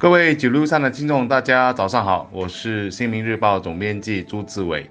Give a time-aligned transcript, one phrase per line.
[0.00, 4.90] 各位九六三的听众，大家早上好，我是新民日报总编辑朱志伟。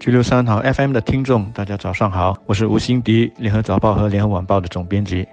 [0.00, 5.24] 九六三好 FM 的听众，大家早上好，我是吴欣迪，联合早报和联合晚报的总编辑。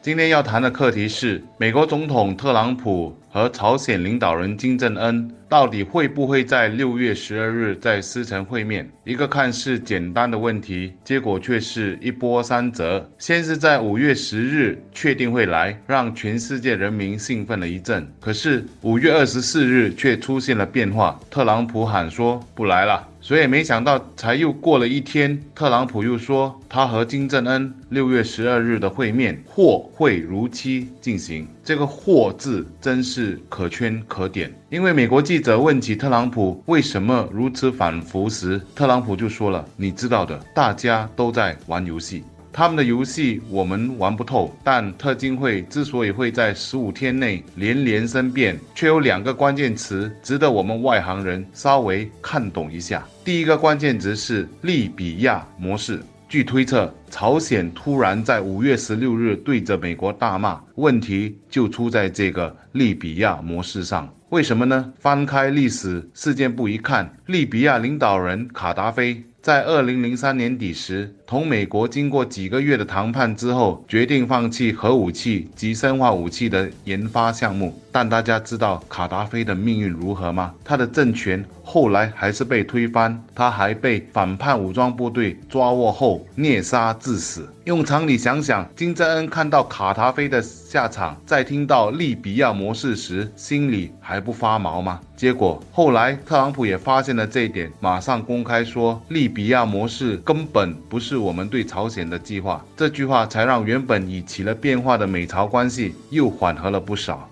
[0.00, 8.86] 今天要谈的课题是美国总统特朗普和朝鲜领导人金正恩到底会不会在六月十二日在斯城会面？
[9.04, 13.10] 一个看似简单的问题，结果却是一波三折。
[13.18, 18.06] 先是在五月十日确定会来，让全世界人民兴奋了一阵。
[18.20, 23.08] 可是五月二十四日却出现了变化，特朗普喊说不来了。
[23.20, 31.46] 所以没想到，才又过了一天，特朗普又说他和金正恩六月十二日的会面或会如期进行。
[31.64, 34.50] 这个“或”字真是可圈可点。
[34.70, 42.22] 因为美国记者问起特朗普为什么如此反复时，特朗普就说了：“你知道的，大家都在玩游戏。”
[42.52, 53.02] 他们的游戏我们玩不透，但特金会之所以会在十五天内连连生变，却有两个关键词值得我们外行人稍微看懂一下。
[53.24, 55.98] 第一个关键词是利比亚模式。
[56.28, 64.06] 据推测，朝鲜突然在五月十六日对着美国大骂，问题就出在这个利比亚模式上。
[64.30, 64.92] 为什么呢？
[64.98, 69.24] 翻开历史事件簿一看，利比亚领导人卡达菲。
[69.40, 77.80] 在二零零三年底时，同美国经过几个月的谈判之后，决定放弃核武器及生化武器的研发项目。
[77.90, 80.54] 但大家知道卡达菲的命运如何吗？
[80.64, 87.48] 他的政权后来还是被推翻，他还被反叛武装部队抓获后虐杀致死。
[87.64, 95.00] 用常理想想，金正恩看到卡达菲的下场，在听到利比亚模式时，心里还不发毛吗？
[95.16, 102.64] 结果后来特朗普也发现了这一点，马上公开说利比亚模式根本不是我们对朝鲜的计划。
[102.76, 107.28] 这句话才让原本已起了变化的美朝关系又缓和了不少。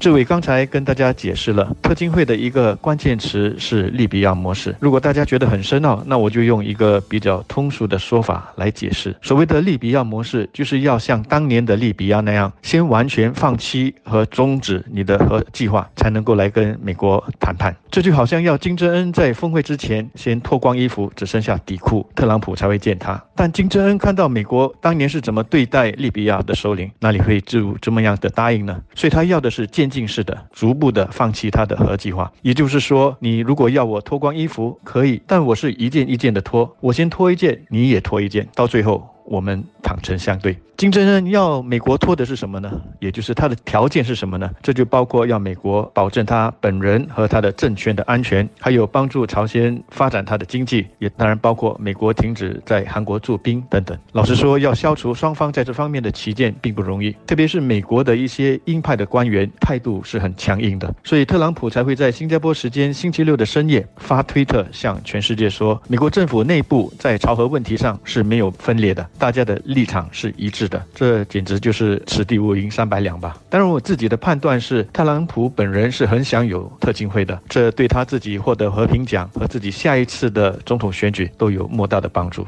[0.00, 4.74] 志伟刚才跟大家解释了特金会的一个关键词是利比亚模式。
[4.80, 9.14] 如果大家觉得很深奥，那我就用一个比较通俗的说法来解释。
[9.20, 17.76] 所谓的利比亚模式，就是要像当年的利比亚那样，先完全放弃和终止你的核计划，才能够来跟美国谈判。
[17.90, 23.22] 这就好像要金正恩在峰会之前先脱光衣服，只剩下底裤，特朗普才会见他。
[23.40, 28.78] 但金正恩看到美国当年是怎么对待利比亚的首领，哪里会就这么样的答应呢？
[28.94, 32.30] 所以他要的是渐进式的、逐步的放弃他的核计划。
[32.42, 40.58] 也就是说，你如果要我脱光衣服，可以，但我是一件一件的脱，我先脱一件，你也脱一件，到最后我们坦诚相对。
[40.76, 42.72] 金正恩要美国脱的是什么呢？
[43.00, 44.50] 也就是他的条件是什么呢？
[44.62, 53.96] 这就包括要美国保证他本人和他的政权的安全，还有帮助朝鲜发展他的经济，也当然包括美国停止在韩国驻兵等等。
[54.12, 70.82] 老实说，要消除双方在这方面的歧见并不容易，特别是美国的一些鹰派的官员态度是很强硬的，所以特朗普才会在新加坡时间星期六的深夜发推特向全世界说，美国政府内部在朝核问题上是没有分裂的，大家的立场是一致的。
[70.94, 73.36] 这简直就是此地无银三百两吧！
[73.50, 82.46] 当然，我自己的判断是，特朗普本人是很想有特勤会的，这对他自己获得和平奖和自己下一次的总统选举都有莫大的帮助。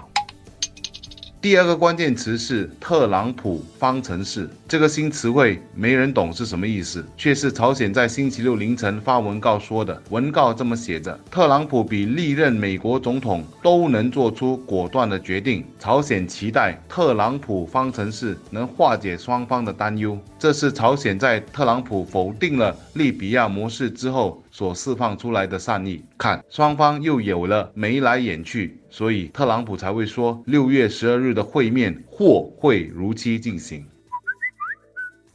[1.43, 10.01] 第二个关键词是特朗普方程式，这个新词汇没人懂是什么意思，却是朝鲜在星期六凌晨发文告说的。
[10.11, 20.17] 文告这么写着：特朗普比历任美国总统都能做出果断的决定，朝鲜期待特朗普方程式能化解双方的担忧。
[20.43, 24.43] 这是朝鲜在特朗普否定了利比亚模式之后。
[24.51, 33.87] 所释放出来的善意，看双方又有了眉来眼去，所以特朗普才会说六月十二日的会面或会如期进行。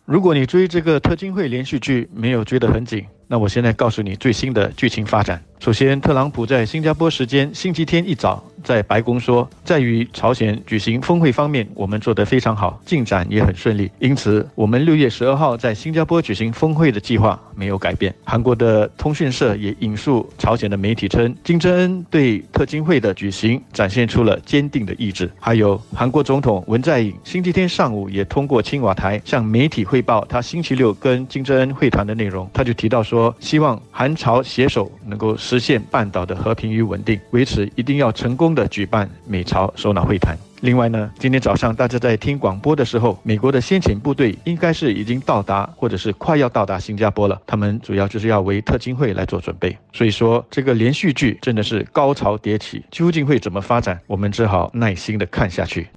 [0.05, 5.43] 如果你追这个特金会连续剧没有追得很紧，那我现在告诉你最新的剧情发展。
[5.59, 13.89] 首先，特朗普在新加坡时间星期天一早在白宫说，在与朝鲜举行峰会方面，我们做得非常好，进展也很顺利。
[13.99, 18.13] 因此，我们六月十二号在新加坡举行峰会的计划没有改变。
[18.25, 25.31] 韩国的通讯社也引述朝鲜的媒体称，金正恩对特金会的举行展现出了坚定的意志。
[25.39, 35.37] 还有，韩国总统文在寅星期天上午也通过青瓦台向媒体汇报他星期六跟金正恩会谈的内容，他就提到说，希望韩朝携手能够。
[35.37, 40.35] 实现半岛的和平与稳定，为此一定要成功的举办美朝首脑会谈。
[40.61, 47.39] 另外呢，今天早上大家在听广播的时候，美国的先遣部队应该是已经到达，或者是快要到达新加坡了。
[47.45, 49.77] 他们主要就是要为特金会来做准备。
[49.93, 55.87] 所以说，这个连续剧真的是高潮迭起，究竟会怎么发展，我们只好耐心的看下去。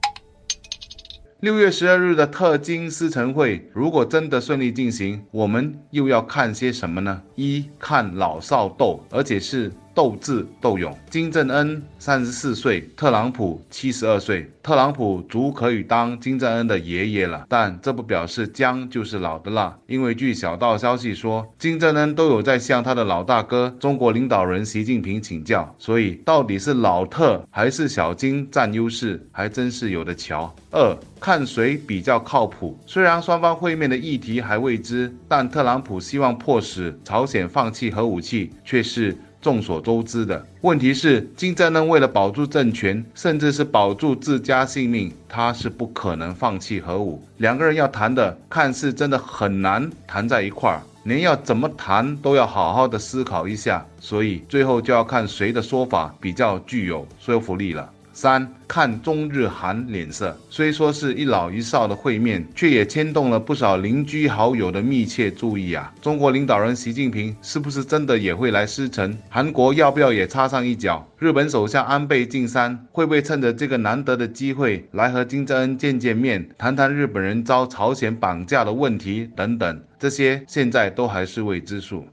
[1.40, 7.22] 六月十二日的特金斯晨会，如果真的顺利进行，我们又要看些什么呢？
[7.34, 9.72] 一看老少斗，而且是。
[10.00, 17.44] 斗智斗勇，金正恩三十四岁，特朗普七十二岁，特朗普足可以当金正恩的爷爷了。
[17.50, 30.50] 但这不表示姜就是老的辣，因为据小道消息说，金正恩都有在向他的老大哥中国领导人习近平请教，所以到底是老特还是小金占优势，还真是有的瞧。
[30.70, 32.78] 二看谁比较靠谱。
[32.86, 39.14] 虽然双方会面的议题还未知，但特朗普希望迫使朝鲜放弃核武器，却是。
[39.40, 47.22] 众所周知的问题是，金正恩为了保住政权，甚至是保住自家性命，他是不可能放弃核武。
[47.38, 53.84] 两个人要谈的，看似真的很难谈在一块儿，连要怎么谈都要好好的思考一下。
[53.98, 57.90] 所以最后就要看谁的说法比较具有说服力了。
[58.12, 65.92] 三看中日韩脸色，虽说是一老一少的会面，却也牵动了不少邻居好友的密切注意啊！
[66.02, 69.16] 中国领导人习近平是不是真的也会来狮城？
[69.28, 71.06] 韩国要不要也插上一脚？
[71.18, 79.82] 日本首相安倍晋三会不会趁着这个难得的机会来和金正恩见见面，谈谈日本人遭朝鲜绑架的问题等等？
[79.98, 82.06] 这些现在都还是未知数。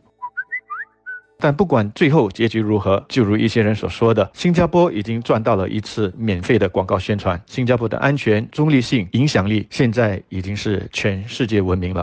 [1.39, 7.39] 但不管最后结局如何，就如一些人所说的，新加坡已经赚到了一次免费的广告宣传。
[7.45, 11.95] 新加坡的安全、中立性、影响力，现在已经是全世界闻名了。